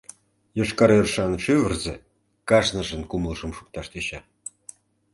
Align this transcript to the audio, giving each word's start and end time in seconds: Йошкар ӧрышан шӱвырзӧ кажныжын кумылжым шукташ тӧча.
Йошкар 0.57 0.89
ӧрышан 0.97 1.33
шӱвырзӧ 1.43 1.93
кажныжын 2.49 3.01
кумылжым 3.09 3.51
шукташ 3.57 3.87
тӧча. 3.91 4.19